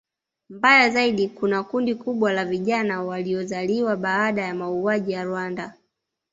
[0.49, 5.73] Mbaya zaidi kuna kundi kubwa la vijana waliozaliwa baada ya mauaji ya Rwanda